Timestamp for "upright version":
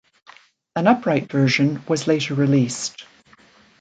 0.87-1.83